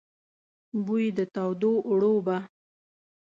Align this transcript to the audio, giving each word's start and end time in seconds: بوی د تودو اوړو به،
بوی 0.85 1.05
د 1.17 1.19
تودو 1.35 1.73
اوړو 1.89 2.13
به، 2.25 2.37